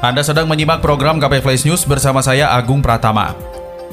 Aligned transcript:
Anda 0.00 0.24
sedang 0.24 0.48
menyimak 0.48 0.80
program 0.80 1.20
KP 1.20 1.44
Flash 1.44 1.68
News 1.68 1.84
bersama 1.84 2.24
saya 2.24 2.48
Agung 2.56 2.80
Pratama. 2.80 3.36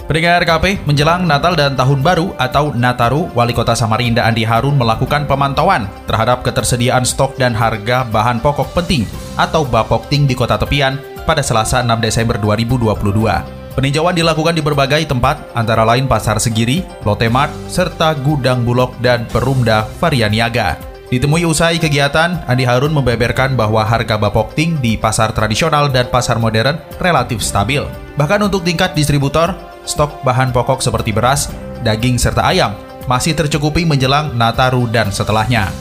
Pendengar 0.07 0.39
KP, 0.48 0.79
menjelang 0.88 1.27
Natal 1.27 1.52
dan 1.52 1.75
Tahun 1.75 1.99
Baru 1.99 2.31
atau 2.39 2.71
Nataru, 2.71 3.27
Wali 3.35 3.52
Kota 3.52 3.75
Samarinda 3.75 4.23
Andi 4.23 4.48
Harun 4.48 4.79
melakukan 4.79 5.27
pemantauan 5.27 5.84
terhadap 6.07 6.48
ketersediaan 6.48 7.03
stok 7.03 7.35
dan 7.35 7.51
harga 7.51 8.07
bahan 8.07 8.39
pokok 8.39 8.71
penting 8.71 9.03
atau 9.35 9.67
Bapokting 9.67 10.23
di 10.23 10.31
kota 10.31 10.55
tepian 10.55 10.95
pada 11.27 11.43
Selasa 11.43 11.84
6 11.84 11.91
Desember 11.99 12.39
2022. 12.39 13.76
Peninjauan 13.76 14.15
dilakukan 14.15 14.55
di 14.55 14.63
berbagai 14.63 15.12
tempat, 15.12 15.43
antara 15.59 15.84
lain 15.84 16.07
Pasar 16.07 16.39
Segiri, 16.39 16.87
Lotte 17.03 17.27
Mart, 17.27 17.51
serta 17.67 18.15
Gudang 18.15 18.63
Bulog 18.63 18.95
dan 19.03 19.27
Perumda 19.27 19.84
Varianiaga. 19.99 20.87
Ditemui 21.07 21.47
usai 21.47 21.79
kegiatan, 21.79 22.43
Andi 22.52 22.67
Harun 22.67 22.91
membeberkan 22.91 23.55
bahwa 23.55 23.79
harga 23.79 24.20
bapokting 24.20 24.84
di 24.84 24.99
pasar 24.99 25.31
tradisional 25.31 25.88
dan 25.88 26.11
pasar 26.11 26.35
modern 26.35 26.75
relatif 26.99 27.39
stabil. 27.39 27.79
Bahkan 28.20 28.43
untuk 28.43 28.67
tingkat 28.67 28.91
distributor, 28.91 29.55
stok 29.87 30.20
bahan 30.27 30.51
pokok 30.51 30.84
seperti 30.84 31.15
beras, 31.15 31.48
daging, 31.79 32.20
serta 32.20 32.43
ayam 32.51 32.76
masih 33.07 33.32
tercukupi 33.40 33.87
menjelang 33.87 34.35
Nataru 34.35 34.84
dan 34.91 35.07
setelahnya. 35.07 35.71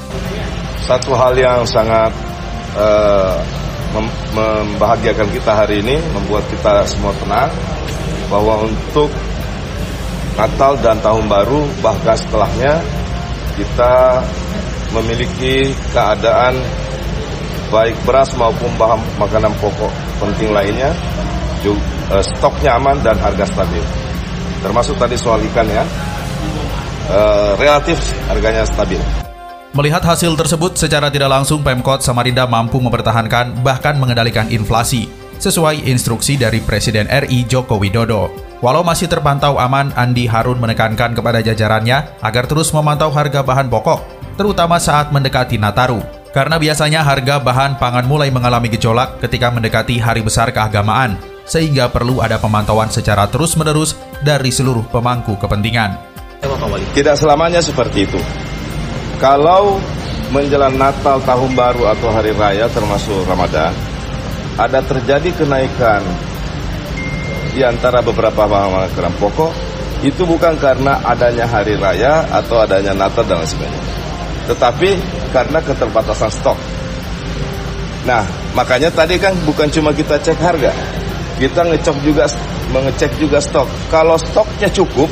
Satu 0.86 1.18
hal 1.18 1.34
yang 1.34 1.66
sangat 1.66 2.14
uh, 2.78 3.42
mem 3.98 4.06
membahagiakan 4.30 5.26
kita 5.34 5.52
hari 5.58 5.82
ini, 5.82 5.98
membuat 6.14 6.46
kita 6.54 6.86
semua 6.86 7.10
tenang, 7.18 7.50
bahwa 8.30 8.62
untuk 8.62 9.10
Natal 10.38 10.78
dan 10.78 11.02
Tahun 11.02 11.26
Baru, 11.26 11.66
bahkan 11.82 12.14
setelahnya, 12.14 12.78
kita 13.58 14.22
memiliki 14.94 15.74
keadaan 15.90 16.58
baik 17.70 17.96
beras 18.06 18.30
maupun 18.38 18.70
bahan 18.78 19.00
makanan 19.18 19.50
pokok 19.58 19.90
penting 20.22 20.54
lainnya 20.54 20.94
juga, 21.64 21.82
eh, 22.14 22.24
stoknya 22.36 22.78
aman 22.78 22.96
dan 23.02 23.18
harga 23.18 23.46
stabil. 23.48 23.82
Termasuk 24.62 24.96
tadi 24.98 25.16
soal 25.18 25.42
ikan 25.52 25.66
ya. 25.66 25.84
Eh, 27.06 27.52
relatif 27.58 27.98
harganya 28.26 28.66
stabil. 28.66 28.98
Melihat 29.76 30.00
hasil 30.02 30.32
tersebut 30.34 30.74
secara 30.74 31.12
tidak 31.12 31.28
langsung 31.28 31.60
Pemkot 31.60 32.00
Samarinda 32.00 32.48
mampu 32.48 32.80
mempertahankan 32.80 33.60
bahkan 33.60 33.94
mengendalikan 34.00 34.48
inflasi 34.48 35.04
sesuai 35.36 35.84
instruksi 35.84 36.40
dari 36.40 36.64
Presiden 36.64 37.04
RI 37.06 37.44
Joko 37.44 37.76
Widodo. 37.76 38.32
Walau 38.64 38.80
masih 38.80 39.04
terpantau 39.04 39.60
aman, 39.60 39.92
Andi 39.92 40.24
Harun 40.24 40.56
menekankan 40.56 41.12
kepada 41.12 41.44
jajarannya 41.44 42.24
agar 42.24 42.48
terus 42.48 42.72
memantau 42.72 43.12
harga 43.12 43.44
bahan 43.44 43.68
pokok 43.68 44.15
terutama 44.36 44.76
saat 44.76 45.10
mendekati 45.10 45.56
Nataru. 45.56 45.98
Karena 46.36 46.60
biasanya 46.60 47.00
harga 47.00 47.40
bahan 47.40 47.80
pangan 47.80 48.04
mulai 48.04 48.28
mengalami 48.28 48.68
gejolak 48.68 49.24
ketika 49.24 49.48
mendekati 49.48 49.96
hari 49.96 50.20
besar 50.20 50.52
keagamaan, 50.52 51.16
sehingga 51.48 51.88
perlu 51.88 52.20
ada 52.20 52.36
pemantauan 52.36 52.92
secara 52.92 53.24
terus-menerus 53.24 53.96
dari 54.20 54.52
seluruh 54.52 54.84
pemangku 54.92 55.40
kepentingan. 55.40 55.96
Tidak 56.92 57.16
selamanya 57.16 57.64
seperti 57.64 58.04
itu. 58.04 58.20
Kalau 59.16 59.80
menjelang 60.28 60.76
Natal, 60.76 61.24
Tahun 61.24 61.56
Baru 61.56 61.88
atau 61.88 62.12
Hari 62.12 62.36
Raya 62.36 62.68
termasuk 62.68 63.24
Ramadan, 63.24 63.72
ada 64.60 64.84
terjadi 64.84 65.32
kenaikan 65.40 66.04
di 67.56 67.64
antara 67.64 68.04
beberapa 68.04 68.44
bahan 68.44 68.92
makanan 68.92 69.16
pokok, 69.16 69.56
itu 70.04 70.28
bukan 70.28 70.60
karena 70.60 71.00
adanya 71.00 71.48
Hari 71.48 71.80
Raya 71.80 72.28
atau 72.28 72.60
adanya 72.60 72.92
Natal 72.92 73.24
dan 73.24 73.40
sebagainya 73.40 73.95
tetapi 74.46 74.98
karena 75.34 75.58
keterbatasan 75.60 76.30
stok. 76.30 76.58
Nah, 78.06 78.22
makanya 78.54 78.88
tadi 78.94 79.18
kan 79.18 79.34
bukan 79.42 79.66
cuma 79.70 79.90
kita 79.90 80.16
cek 80.22 80.38
harga, 80.38 80.70
kita 81.42 81.66
ngecek 81.66 81.96
juga 82.06 82.30
mengecek 82.70 83.10
juga 83.18 83.42
stok. 83.42 83.66
Kalau 83.90 84.14
stoknya 84.14 84.70
cukup, 84.70 85.10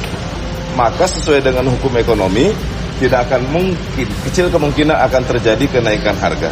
maka 0.78 1.06
sesuai 1.06 1.42
dengan 1.42 1.70
hukum 1.70 1.94
ekonomi 1.98 2.54
tidak 3.02 3.26
akan 3.30 3.42
mungkin 3.50 4.08
kecil 4.30 4.46
kemungkinan 4.50 4.94
akan 5.10 5.22
terjadi 5.26 5.66
kenaikan 5.66 6.14
harga. 6.22 6.50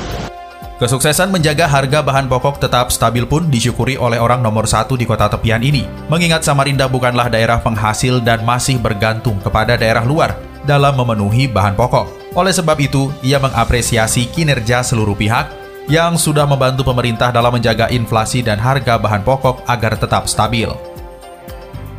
Kesuksesan 0.82 1.30
menjaga 1.30 1.70
harga 1.70 2.02
bahan 2.02 2.26
pokok 2.26 2.58
tetap 2.58 2.90
stabil 2.90 3.22
pun 3.22 3.46
disyukuri 3.46 3.94
oleh 3.94 4.18
orang 4.18 4.42
nomor 4.42 4.66
satu 4.66 4.98
di 4.98 5.06
kota 5.06 5.30
tepian 5.30 5.62
ini. 5.62 5.86
Mengingat 6.10 6.42
Samarinda 6.42 6.90
bukanlah 6.90 7.30
daerah 7.30 7.62
penghasil 7.62 8.18
dan 8.18 8.42
masih 8.42 8.82
bergantung 8.82 9.38
kepada 9.38 9.78
daerah 9.78 10.02
luar 10.02 10.34
dalam 10.66 10.98
memenuhi 10.98 11.46
bahan 11.46 11.78
pokok. 11.78 12.21
Oleh 12.32 12.52
sebab 12.56 12.80
itu, 12.80 13.12
ia 13.20 13.36
mengapresiasi 13.36 14.24
kinerja 14.32 14.80
seluruh 14.80 15.12
pihak 15.12 15.52
yang 15.90 16.16
sudah 16.16 16.48
membantu 16.48 16.86
pemerintah 16.86 17.28
dalam 17.28 17.52
menjaga 17.52 17.92
inflasi 17.92 18.40
dan 18.40 18.56
harga 18.56 18.96
bahan 18.96 19.20
pokok 19.20 19.68
agar 19.68 20.00
tetap 20.00 20.24
stabil. 20.30 20.70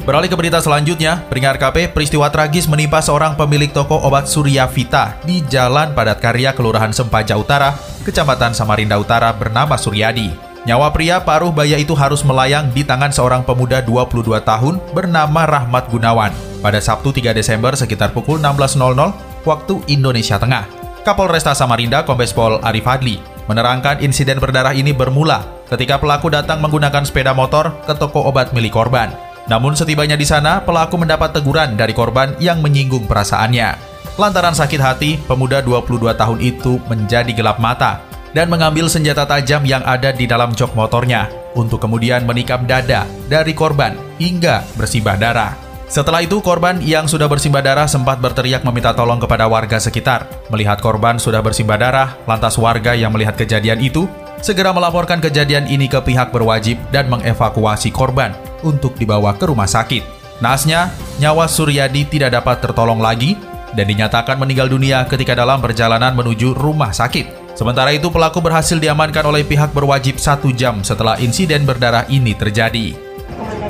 Beralih 0.03 0.27
ke 0.27 0.35
berita 0.35 0.59
selanjutnya, 0.59 1.23
peringat 1.31 1.55
KP, 1.55 1.95
peristiwa 1.95 2.27
tragis 2.27 2.67
menimpa 2.67 2.99
seorang 2.99 3.39
pemilik 3.39 3.72
toko 3.72 3.95
obat 4.03 4.27
Surya 4.27 4.67
Vita 4.67 5.16
di 5.23 5.39
Jalan 5.47 5.95
Padat 5.95 6.19
Karya 6.19 6.51
Kelurahan 6.51 6.91
Sempaja 6.91 7.39
Utara, 7.39 7.72
Kecamatan 8.03 8.51
Samarinda 8.51 8.99
Utara 8.99 9.31
bernama 9.31 9.79
Suryadi. 9.79 10.35
Nyawa 10.67 10.91
pria 10.91 11.23
paruh 11.23 11.55
baya 11.55 11.79
itu 11.79 11.95
harus 11.95 12.23
melayang 12.23 12.72
di 12.72 12.83
tangan 12.83 13.16
seorang 13.16 13.47
pemuda 13.47 13.83
22 13.83 14.43
tahun 14.43 14.79
bernama 14.91 15.43
Rahmat 15.43 15.91
Gunawan 15.91 16.31
pada 16.59 16.79
Sabtu 16.79 17.11
3 17.11 17.35
Desember 17.35 17.75
sekitar 17.75 18.16
pukul 18.16 18.39
16.00 18.39 19.32
waktu 19.43 19.79
Indonesia 19.91 20.35
Tengah. 20.35 20.65
Kapolresta 21.03 21.51
Samarinda 21.51 22.07
Kombes 22.07 22.31
Pol 22.31 22.63
Arif 22.63 22.87
Adli 22.87 23.19
menerangkan 23.51 23.99
insiden 23.99 24.39
berdarah 24.39 24.71
ini 24.71 24.95
bermula 24.95 25.43
ketika 25.67 25.99
pelaku 25.99 26.31
datang 26.31 26.63
menggunakan 26.63 27.03
sepeda 27.03 27.35
motor 27.35 27.75
ke 27.83 27.93
toko 27.99 28.23
obat 28.23 28.55
milik 28.55 28.71
korban. 28.71 29.11
Namun 29.51 29.75
setibanya 29.75 30.15
di 30.15 30.23
sana, 30.23 30.63
pelaku 30.63 30.95
mendapat 30.95 31.35
teguran 31.35 31.75
dari 31.75 31.91
korban 31.91 32.31
yang 32.39 32.63
menyinggung 32.63 33.03
perasaannya. 33.11 33.75
Lantaran 34.15 34.55
sakit 34.55 34.79
hati, 34.79 35.19
pemuda 35.27 35.59
22 35.59 36.13
tahun 36.15 36.39
itu 36.39 36.79
menjadi 36.87 37.31
gelap 37.35 37.59
mata 37.59 37.99
dan 38.31 38.47
mengambil 38.49 38.87
senjata 38.87 39.27
tajam 39.27 39.65
yang 39.67 39.81
ada 39.83 40.15
di 40.15 40.25
dalam 40.29 40.55
jok 40.55 40.73
motornya 40.77 41.27
untuk 41.53 41.81
kemudian 41.81 42.25
menikam 42.25 42.65
dada 42.65 43.05
dari 43.29 43.51
korban 43.51 43.97
hingga 44.21 44.65
bersibah 44.77 45.17
darah. 45.17 45.62
Setelah 45.88 46.25
itu, 46.25 46.41
korban 46.41 46.81
yang 46.81 47.05
sudah 47.05 47.29
bersimbah 47.29 47.61
darah 47.61 47.85
sempat 47.85 48.17
berteriak 48.17 48.66
meminta 48.66 48.95
tolong 48.95 49.21
kepada 49.21 49.45
warga 49.45 49.77
sekitar. 49.77 50.25
Melihat 50.49 50.81
korban 50.81 51.21
sudah 51.21 51.44
bersimbah 51.44 51.77
darah, 51.77 52.17
lantas 52.25 52.57
warga 52.57 52.97
yang 52.97 53.13
melihat 53.13 53.38
kejadian 53.38 53.77
itu 53.83 54.09
segera 54.43 54.75
melaporkan 54.75 55.23
kejadian 55.23 55.69
ini 55.72 55.88
ke 55.88 56.03
pihak 56.03 56.35
berwajib 56.35 56.75
dan 56.91 57.07
mengevakuasi 57.07 57.95
korban 57.95 58.35
untuk 58.66 58.97
dibawa 58.99 59.38
ke 59.39 59.47
rumah 59.47 59.69
sakit. 59.69 60.03
Nasnya, 60.43 60.91
nyawa 61.23 61.47
Suryadi 61.47 62.03
tidak 62.09 62.35
dapat 62.35 62.59
tertolong 62.59 62.99
lagi 62.99 63.39
dan 63.72 63.88
dinyatakan 63.88 64.35
meninggal 64.35 64.67
dunia 64.67 65.07
ketika 65.07 65.38
dalam 65.38 65.63
perjalanan 65.63 66.11
menuju 66.11 66.51
rumah 66.57 66.91
sakit. 66.91 67.55
Sementara 67.55 67.93
itu, 67.93 68.09
pelaku 68.09 68.41
berhasil 68.41 68.81
diamankan 68.81 69.29
oleh 69.29 69.45
pihak 69.45 69.72
berwajib 69.72 70.17
satu 70.17 70.49
jam 70.51 70.81
setelah 70.81 71.22
insiden 71.22 71.63
berdarah 71.69 72.03
ini 72.09 72.34
terjadi. 72.34 72.97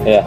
Ya, 0.08 0.24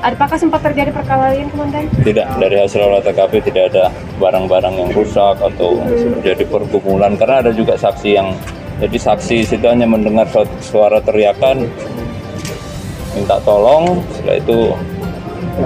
Apakah 0.00 0.40
sempat 0.40 0.64
terjadi 0.64 0.88
perkelahian, 0.96 1.52
Komandan? 1.52 1.84
Tidak, 2.00 2.26
dari 2.40 2.56
hasil 2.56 2.80
olah 2.80 3.04
TKP 3.04 3.52
tidak 3.52 3.76
ada 3.76 3.92
barang-barang 4.16 4.74
yang 4.80 4.90
rusak 4.96 5.36
atau 5.36 5.76
hmm. 5.76 6.24
jadi 6.24 6.44
pergumulan 6.48 7.20
karena 7.20 7.44
ada 7.44 7.52
juga 7.52 7.76
saksi 7.76 8.08
yang 8.16 8.32
jadi 8.80 8.96
saksi 8.96 9.44
situ 9.44 9.66
hanya 9.68 9.84
mendengar 9.84 10.24
suara 10.64 11.04
teriakan 11.04 11.68
minta 13.12 13.36
tolong 13.44 14.00
setelah 14.16 14.40
itu 14.40 14.58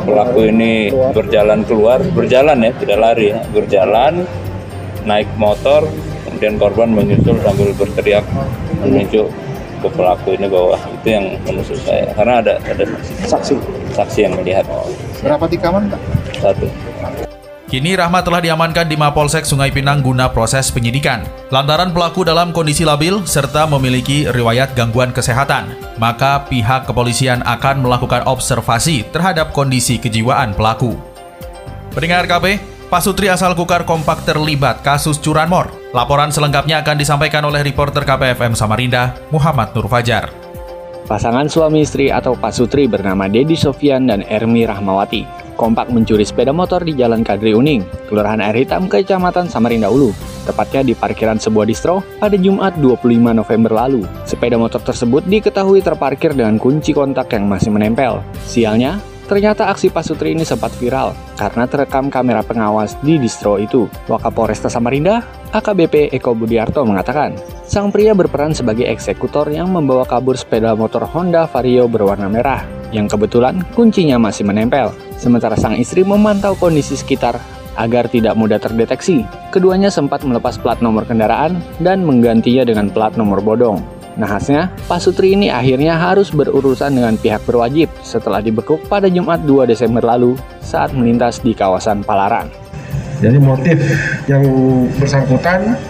pelaku 0.03 0.41
ini 0.51 0.91
berjalan 1.15 1.63
keluar 1.63 2.03
berjalan 2.11 2.59
ya 2.59 2.71
tidak 2.75 2.99
lari 2.99 3.31
ya 3.31 3.39
berjalan 3.55 4.27
naik 5.07 5.31
motor 5.39 5.87
kemudian 6.27 6.59
korban 6.59 6.91
menyusul 6.91 7.39
sambil 7.47 7.71
berteriak 7.79 8.27
menuju 8.83 9.31
ke 9.85 9.89
pelaku 9.93 10.29
ini 10.41 10.49
bahwa 10.49 10.81
itu 10.81 11.09
yang 11.13 11.27
menusuk 11.45 11.77
saya 11.85 12.09
karena 12.17 12.41
ada 12.41 12.57
ada 12.65 12.85
saksi 13.29 13.61
saksi 13.93 14.19
yang 14.25 14.33
melihat 14.41 14.65
berapa 15.21 15.45
tikaman 15.45 15.93
pak 15.93 16.01
satu 16.41 16.67
Kini 17.65 17.99
Rahmat 17.99 18.23
telah 18.23 18.39
diamankan 18.39 18.87
di 18.87 18.95
Mapolsek 18.95 19.43
Sungai 19.43 19.75
Pinang 19.75 19.99
guna 19.99 20.31
proses 20.31 20.71
penyidikan. 20.71 21.27
Lantaran 21.51 21.91
pelaku 21.91 22.23
dalam 22.23 22.55
kondisi 22.55 22.87
labil 22.87 23.27
serta 23.27 23.67
memiliki 23.67 24.31
riwayat 24.31 24.79
gangguan 24.79 25.11
kesehatan, 25.11 25.75
maka 25.99 26.47
pihak 26.47 26.87
kepolisian 26.87 27.43
akan 27.43 27.83
melakukan 27.83 28.23
observasi 28.31 29.03
terhadap 29.11 29.51
kondisi 29.51 29.99
kejiwaan 29.99 30.55
pelaku. 30.55 30.95
Pendengar 31.91 32.31
KP, 32.31 32.63
Pak 32.87 33.03
Sutri 33.03 33.27
asal 33.27 33.59
Kukar 33.59 33.83
kompak 33.83 34.23
terlibat 34.23 34.87
kasus 34.87 35.19
curanmor. 35.19 35.84
Laporan 35.95 36.35
selengkapnya 36.35 36.83
akan 36.83 36.99
disampaikan 36.99 37.47
oleh 37.47 37.63
reporter 37.63 38.03
KPFM 38.03 38.59
Samarinda, 38.59 39.15
Muhammad 39.31 39.71
Nur 39.79 39.87
Fajar. 39.87 40.27
Pasangan 41.07 41.47
suami 41.47 41.87
istri 41.87 42.11
atau 42.11 42.35
Pak 42.35 42.51
Sutri 42.51 42.91
bernama 42.91 43.31
Dedi 43.31 43.55
Sofian 43.55 44.11
dan 44.11 44.27
Ermi 44.27 44.67
Rahmawati 44.67 45.45
kompak 45.55 45.89
mencuri 45.95 46.27
sepeda 46.27 46.51
motor 46.51 46.83
di 46.83 46.99
Jalan 46.99 47.23
Kadri 47.23 47.55
Uning, 47.55 47.87
Kelurahan 48.11 48.43
Air 48.43 48.67
Hitam, 48.67 48.91
Kecamatan 48.91 49.47
Samarinda 49.47 49.89
Ulu. 49.89 50.11
Tepatnya 50.45 50.83
di 50.85 50.93
parkiran 50.93 51.41
sebuah 51.41 51.65
distro 51.65 52.05
pada 52.21 52.37
Jumat 52.37 52.77
25 52.77 53.33
November 53.33 53.73
lalu. 53.73 54.03
Sepeda 54.29 54.61
motor 54.61 54.83
tersebut 54.83 55.25
diketahui 55.25 55.81
terparkir 55.81 56.37
dengan 56.37 56.61
kunci 56.61 56.93
kontak 56.93 57.33
yang 57.33 57.49
masih 57.49 57.73
menempel. 57.73 58.21
Sialnya, 58.45 59.01
Ternyata 59.25 59.73
aksi 59.73 59.89
Pak 59.89 60.05
Sutri 60.05 60.37
ini 60.37 60.45
sempat 60.45 60.69
viral 60.77 61.17
karena 61.41 61.65
terekam 61.65 62.13
kamera 62.13 62.45
pengawas 62.45 62.93
di 63.01 63.17
distro 63.17 63.57
itu. 63.57 63.89
Wakapolresta 64.05 64.69
Samarinda, 64.69 65.25
AKBP 65.55 66.11
Eko 66.11 66.35
Budiarto 66.35 66.83
mengatakan, 66.83 67.39
sang 67.63 67.95
pria 67.95 68.11
berperan 68.11 68.51
sebagai 68.51 68.91
eksekutor 68.91 69.47
yang 69.55 69.71
membawa 69.71 70.03
kabur 70.03 70.35
sepeda 70.35 70.75
motor 70.75 71.07
Honda 71.07 71.47
Vario 71.47 71.87
berwarna 71.87 72.27
merah 72.27 72.67
yang 72.91 73.07
kebetulan 73.07 73.63
kuncinya 73.71 74.19
masih 74.19 74.43
menempel. 74.43 74.91
Sementara 75.15 75.55
sang 75.55 75.79
istri 75.79 76.03
memantau 76.03 76.59
kondisi 76.59 76.99
sekitar 76.99 77.39
agar 77.79 78.11
tidak 78.11 78.35
mudah 78.35 78.59
terdeteksi. 78.59 79.23
Keduanya 79.55 79.95
sempat 79.95 80.27
melepas 80.27 80.59
plat 80.59 80.83
nomor 80.83 81.07
kendaraan 81.07 81.63
dan 81.79 82.03
menggantinya 82.03 82.67
dengan 82.67 82.91
plat 82.91 83.15
nomor 83.15 83.39
bodong. 83.39 83.79
Nahasnya, 84.19 84.75
Pak 84.91 85.03
Sutri 85.03 85.35
ini 85.39 85.51
akhirnya 85.51 85.99
harus 85.99 86.31
berurusan 86.31 86.99
dengan 86.99 87.15
pihak 87.19 87.43
berwajib 87.47 87.91
setelah 88.03 88.39
dibekuk 88.39 88.83
pada 88.87 89.11
Jumat 89.11 89.43
2 89.43 89.71
Desember 89.71 90.03
lalu 90.03 90.39
saat 90.63 90.95
melintas 90.95 91.43
di 91.43 91.51
kawasan 91.51 92.03
Palaran. 92.03 92.64
Jadi 93.25 93.41
motif 93.41 93.81
yang 94.29 94.45
bersangkutan, 95.01 95.81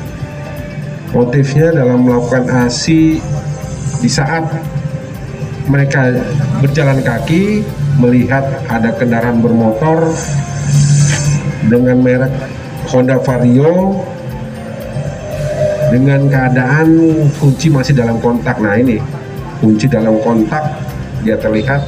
motifnya 1.10 1.74
dalam 1.74 2.06
melakukan 2.06 2.46
aksi 2.46 3.18
di 3.98 4.06
saat 4.06 4.46
mereka 5.66 6.14
berjalan 6.62 7.02
kaki 7.02 7.66
melihat 7.98 8.46
ada 8.70 8.94
kendaraan 8.94 9.42
bermotor 9.42 10.14
dengan 11.66 11.98
merek 11.98 12.30
Honda 12.86 13.18
Vario 13.18 13.98
dengan 15.90 16.30
keadaan 16.30 16.86
kunci 17.42 17.66
masih 17.66 17.98
dalam 17.98 18.22
kontak. 18.22 18.62
Nah 18.62 18.78
ini 18.78 19.02
kunci 19.58 19.90
dalam 19.90 20.22
kontak 20.22 20.62
dia 21.26 21.34
terlihat. 21.34 21.82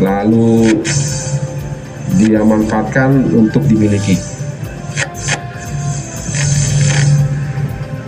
Lalu 0.00 0.80
dia 2.16 2.40
manfaatkan 2.40 3.28
untuk 3.36 3.68
dimiliki 3.68 4.37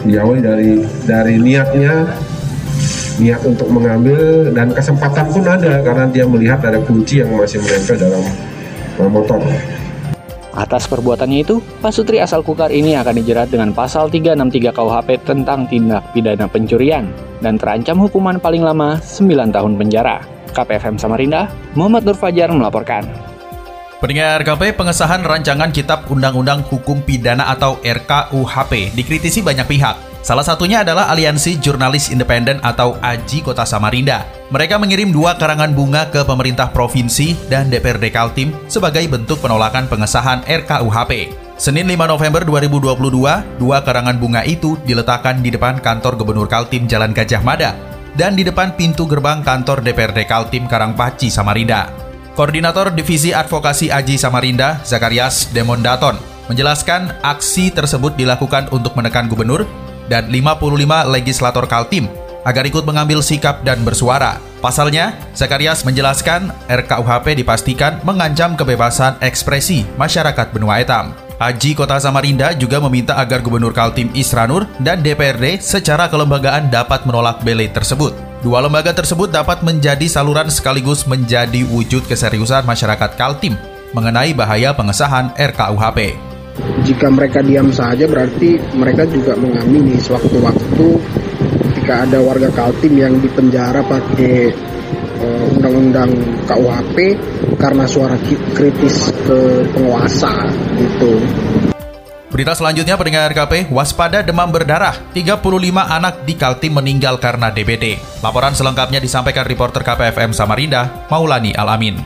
diawali 0.04 0.40
dari 0.40 0.70
dari 1.04 1.34
niatnya 1.36 2.08
niat 3.20 3.44
untuk 3.44 3.68
mengambil 3.68 4.48
dan 4.56 4.72
kesempatan 4.72 5.28
pun 5.28 5.44
ada 5.44 5.84
karena 5.84 6.04
dia 6.08 6.24
melihat 6.24 6.64
ada 6.64 6.80
kunci 6.80 7.20
yang 7.20 7.36
masih 7.36 7.60
menempel 7.60 7.96
dalam 8.00 8.22
motor. 9.12 9.40
Atas 10.50 10.90
perbuatannya 10.90 11.46
itu, 11.46 11.62
Pak 11.78 11.94
Sutri 11.94 12.18
asal 12.18 12.42
Kukar 12.42 12.74
ini 12.74 12.98
akan 12.98 13.14
dijerat 13.22 13.54
dengan 13.54 13.70
pasal 13.70 14.10
363 14.10 14.74
KUHP 14.74 15.08
tentang 15.22 15.64
tindak 15.70 16.10
pidana 16.10 16.50
pencurian 16.50 17.06
dan 17.38 17.54
terancam 17.54 17.96
hukuman 18.02 18.36
paling 18.42 18.66
lama 18.66 18.98
9 18.98 19.54
tahun 19.54 19.72
penjara. 19.78 20.20
KPFM 20.50 20.98
Samarinda, 20.98 21.46
Muhammad 21.78 22.02
Nur 22.02 22.18
Fajar 22.18 22.50
melaporkan. 22.50 23.29
Pendengar 24.00 24.40
KP, 24.40 24.80
pengesahan 24.80 25.20
rancangan 25.20 25.68
Kitab 25.76 26.08
Undang-Undang 26.08 26.64
Hukum 26.72 27.04
Pidana 27.04 27.52
atau 27.52 27.76
RKUHP 27.84 28.96
dikritisi 28.96 29.44
banyak 29.44 29.68
pihak. 29.68 30.24
Salah 30.24 30.40
satunya 30.40 30.80
adalah 30.80 31.12
Aliansi 31.12 31.60
Jurnalis 31.60 32.08
Independen 32.08 32.64
atau 32.64 32.96
AJI 33.04 33.44
Kota 33.44 33.68
Samarinda. 33.68 34.24
Mereka 34.48 34.80
mengirim 34.80 35.12
dua 35.12 35.36
karangan 35.36 35.76
bunga 35.76 36.08
ke 36.08 36.24
pemerintah 36.24 36.72
provinsi 36.72 37.36
dan 37.52 37.68
DPRD 37.68 38.08
Kaltim 38.08 38.56
sebagai 38.72 39.04
bentuk 39.04 39.44
penolakan 39.44 39.84
pengesahan 39.84 40.48
RKUHP. 40.48 41.36
Senin 41.60 41.84
5 41.84 42.00
November 42.08 42.40
2022, 42.48 43.60
dua 43.60 43.84
karangan 43.84 44.16
bunga 44.16 44.48
itu 44.48 44.80
diletakkan 44.88 45.44
di 45.44 45.52
depan 45.52 45.76
kantor 45.76 46.16
Gubernur 46.16 46.48
Kaltim 46.48 46.88
Jalan 46.88 47.12
Gajah 47.12 47.44
Mada 47.44 47.76
dan 48.16 48.32
di 48.32 48.48
depan 48.48 48.72
pintu 48.80 49.04
gerbang 49.04 49.44
kantor 49.44 49.84
DPRD 49.84 50.24
Kaltim 50.24 50.64
Karangpaci 50.64 51.28
Samarinda. 51.28 52.09
Koordinator 52.38 52.94
Divisi 52.94 53.34
Advokasi 53.34 53.90
Aji 53.90 54.14
Samarinda, 54.14 54.78
Zakarias 54.86 55.50
Demondaton, 55.50 56.14
menjelaskan 56.46 57.10
aksi 57.26 57.74
tersebut 57.74 58.14
dilakukan 58.14 58.70
untuk 58.70 58.94
menekan 58.94 59.26
gubernur 59.26 59.66
dan 60.06 60.30
55 60.30 61.10
legislator 61.10 61.66
Kaltim 61.66 62.06
agar 62.46 62.64
ikut 62.64 62.86
mengambil 62.86 63.20
sikap 63.20 63.62
dan 63.66 63.82
bersuara. 63.82 64.38
Pasalnya, 64.60 65.16
Zakarias 65.32 65.82
menjelaskan 65.82 66.52
RKUHP 66.68 67.40
dipastikan 67.40 67.98
mengancam 68.04 68.54
kebebasan 68.54 69.16
ekspresi 69.24 69.88
masyarakat 69.96 70.52
benua 70.52 70.84
etam. 70.84 71.29
Haji 71.40 71.72
Kota 71.72 71.96
Samarinda 71.96 72.52
juga 72.52 72.76
meminta 72.84 73.16
agar 73.16 73.40
Gubernur 73.40 73.72
Kaltim 73.72 74.12
Isranur 74.12 74.68
dan 74.76 75.00
DPRD 75.00 75.56
secara 75.64 76.04
kelembagaan 76.04 76.68
dapat 76.68 77.08
menolak 77.08 77.40
bele 77.40 77.64
tersebut. 77.72 78.12
Dua 78.44 78.60
lembaga 78.60 78.92
tersebut 78.92 79.32
dapat 79.32 79.64
menjadi 79.64 80.04
saluran 80.04 80.52
sekaligus 80.52 81.08
menjadi 81.08 81.64
wujud 81.64 82.04
keseriusan 82.04 82.68
masyarakat 82.68 83.16
Kaltim 83.16 83.56
mengenai 83.96 84.36
bahaya 84.36 84.76
pengesahan 84.76 85.32
RKUHP 85.32 86.28
jika 86.84 87.08
mereka 87.08 87.40
diam 87.40 87.72
saja 87.72 88.04
berarti 88.04 88.60
mereka 88.76 89.08
juga 89.08 89.36
mengamini 89.36 89.96
sewaktu-waktu 89.96 90.88
ketika 91.72 92.04
ada 92.04 92.18
warga 92.20 92.50
Kaltim 92.52 93.00
yang 93.00 93.16
dipenjara 93.20 93.80
pakai 93.84 94.52
uh, 95.24 95.44
undang-undang 95.56 96.10
KUHP 96.50 97.14
karena 97.62 97.86
suara 97.86 98.18
kritis 98.58 99.14
ke 99.22 99.62
penguasa 99.70 100.50
gitu. 100.74 101.22
Berita 102.30 102.54
selanjutnya 102.54 102.94
pendengar 102.94 103.30
KP, 103.34 103.70
waspada 103.70 104.22
demam 104.22 104.50
berdarah. 104.50 104.94
35 105.14 105.42
anak 105.82 106.26
di 106.26 106.34
Kaltim 106.34 106.78
meninggal 106.78 107.18
karena 107.22 107.50
DBD. 107.50 107.98
Laporan 108.22 108.54
selengkapnya 108.54 109.02
disampaikan 109.02 109.46
reporter 109.46 109.82
KPFM 109.82 110.30
Samarinda, 110.30 111.06
Maulani 111.10 111.54
Alamin. 111.54 111.98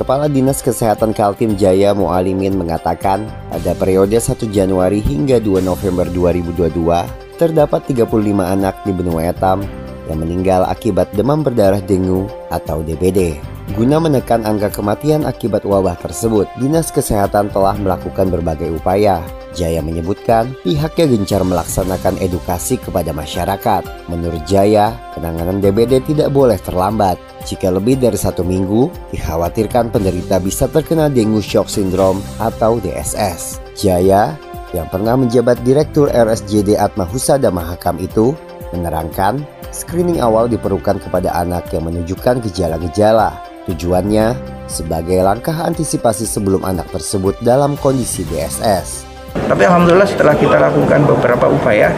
Kepala 0.00 0.32
Dinas 0.32 0.64
Kesehatan 0.64 1.12
Kaltim 1.12 1.56
Jaya 1.60 1.92
Mualimin 1.92 2.56
mengatakan, 2.56 3.28
pada 3.52 3.72
periode 3.76 4.16
1 4.16 4.48
Januari 4.48 5.04
hingga 5.04 5.40
2 5.40 5.60
November 5.60 6.08
2022, 6.08 7.36
terdapat 7.36 7.80
35 7.84 8.08
anak 8.42 8.80
di 8.86 8.92
benua 8.96 9.28
etam 9.28 9.87
yang 10.08 10.18
meninggal 10.24 10.64
akibat 10.64 11.12
demam 11.14 11.44
berdarah 11.44 11.84
dengue 11.84 12.26
atau 12.48 12.80
DBD. 12.82 13.36
Guna 13.76 14.00
menekan 14.00 14.48
angka 14.48 14.72
kematian 14.72 15.28
akibat 15.28 15.68
wabah 15.68 16.00
tersebut, 16.00 16.48
Dinas 16.56 16.88
Kesehatan 16.88 17.52
telah 17.52 17.76
melakukan 17.76 18.32
berbagai 18.32 18.72
upaya, 18.72 19.20
Jaya 19.52 19.84
menyebutkan 19.84 20.56
pihaknya 20.64 21.04
gencar 21.04 21.44
melaksanakan 21.44 22.16
edukasi 22.16 22.80
kepada 22.80 23.12
masyarakat. 23.12 24.08
Menurut 24.08 24.40
Jaya, 24.48 24.96
penanganan 25.12 25.60
DBD 25.60 26.00
tidak 26.08 26.32
boleh 26.32 26.56
terlambat. 26.56 27.20
Jika 27.44 27.68
lebih 27.68 28.00
dari 28.00 28.16
satu 28.16 28.40
minggu, 28.40 29.12
dikhawatirkan 29.12 29.92
penderita 29.92 30.40
bisa 30.40 30.64
terkena 30.68 31.12
dengue 31.12 31.44
shock 31.44 31.68
syndrome 31.68 32.24
atau 32.40 32.80
DSS. 32.80 33.60
Jaya, 33.76 34.32
yang 34.72 34.88
pernah 34.88 35.16
menjabat 35.16 35.60
Direktur 35.64 36.12
RSJD 36.12 36.76
Atma 36.76 37.08
Husada 37.08 37.48
Mahakam 37.48 37.96
itu, 38.00 38.36
menerangkan 38.72 39.40
screening 39.70 40.20
awal 40.24 40.48
diperlukan 40.48 41.00
kepada 41.02 41.32
anak 41.36 41.68
yang 41.72 41.88
menunjukkan 41.88 42.40
gejala-gejala. 42.48 43.36
Tujuannya 43.68 44.32
sebagai 44.64 45.20
langkah 45.20 45.52
antisipasi 45.64 46.24
sebelum 46.24 46.64
anak 46.64 46.88
tersebut 46.88 47.36
dalam 47.44 47.76
kondisi 47.76 48.24
DSS. 48.28 49.04
Tapi 49.36 49.62
alhamdulillah 49.64 50.08
setelah 50.08 50.34
kita 50.36 50.56
lakukan 50.56 51.04
beberapa 51.04 51.52
upaya 51.52 51.92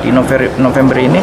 di 0.00 0.10
November 0.58 0.96
ini 0.96 1.20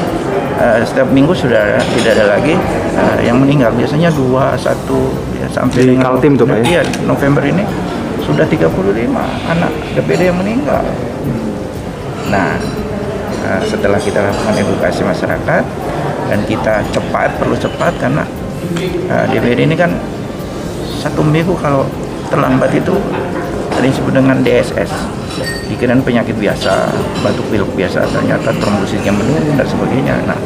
uh, 0.62 0.80
setiap 0.86 1.10
minggu 1.10 1.34
sudah 1.34 1.82
tidak 1.98 2.12
ada 2.16 2.26
lagi 2.38 2.54
uh, 2.96 3.18
yang 3.26 3.42
meninggal. 3.42 3.74
Biasanya 3.74 4.14
dua, 4.14 4.54
satu, 4.56 5.10
ya, 5.42 5.48
sampai 5.50 5.84
di 5.84 5.98
dengan 5.98 6.22
tim 6.22 6.38
tuh 6.38 6.46
Pak 6.46 6.58
ya? 6.64 6.80
Iya, 6.80 6.82
November 7.06 7.44
ini 7.44 7.66
sudah 8.24 8.46
35 8.46 8.70
anak 9.50 9.72
DPD 9.98 10.30
yang 10.30 10.38
meninggal. 10.38 10.86
Nah, 12.30 12.62
uh, 13.46 13.62
setelah 13.68 14.00
kita 14.02 14.20
lakukan 14.24 14.56
edukasi 14.58 15.02
masyarakat 15.04 15.64
dan 16.30 16.40
kita 16.46 16.86
cepat, 16.94 17.30
perlu 17.38 17.56
cepat 17.58 17.94
karena 17.98 18.24
uh, 19.12 19.26
DPD 19.30 19.66
ini 19.66 19.76
kan 19.78 19.92
satu 21.00 21.24
minggu 21.24 21.56
kalau 21.60 21.88
terlambat 22.28 22.76
itu 22.76 22.94
disebut 23.80 24.12
dengan 24.12 24.44
DSS 24.44 24.92
dikirain 25.72 26.04
penyakit 26.04 26.36
biasa 26.36 26.92
batuk 27.24 27.48
pilek 27.48 27.72
biasa 27.80 28.04
ternyata 28.12 28.52
trombositnya 28.60 29.16
menurun 29.16 29.56
dan 29.56 29.68
sebagainya 29.68 30.16
nah 30.28 30.40